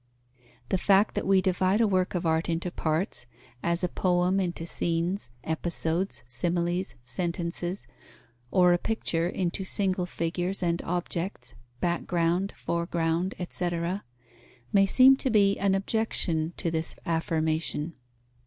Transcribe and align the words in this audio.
The 0.69 0.79
fact 0.79 1.13
that 1.13 1.27
we 1.27 1.43
divide 1.43 1.79
a 1.79 1.87
work 1.87 2.15
of 2.15 2.25
art 2.25 2.49
into 2.49 2.71
parts, 2.71 3.27
as 3.61 3.83
a 3.83 3.87
poem 3.87 4.39
into 4.39 4.65
scenes, 4.65 5.29
episodes, 5.43 6.23
similes, 6.25 6.95
sentences, 7.05 7.85
or 8.49 8.73
a 8.73 8.79
picture 8.79 9.29
into 9.29 9.63
single 9.63 10.07
figures 10.07 10.63
and 10.63 10.81
objects, 10.81 11.53
background, 11.81 12.51
foreground, 12.55 13.35
etc., 13.37 14.03
may 14.73 14.87
seem 14.87 15.17
to 15.17 15.29
be 15.29 15.59
an 15.59 15.75
objection 15.75 16.53
to 16.57 16.71
this 16.71 16.95
affirmation. 17.05 17.93